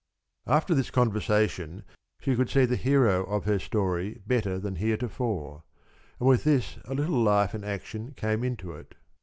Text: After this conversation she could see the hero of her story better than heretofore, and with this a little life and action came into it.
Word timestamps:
After 0.47 0.73
this 0.73 0.89
conversation 0.89 1.83
she 2.21 2.35
could 2.35 2.49
see 2.49 2.65
the 2.65 2.75
hero 2.75 3.23
of 3.25 3.45
her 3.45 3.59
story 3.59 4.19
better 4.25 4.57
than 4.57 4.77
heretofore, 4.77 5.61
and 6.19 6.27
with 6.27 6.43
this 6.43 6.79
a 6.85 6.95
little 6.95 7.21
life 7.21 7.53
and 7.53 7.63
action 7.63 8.15
came 8.15 8.43
into 8.43 8.71
it. 8.71 8.95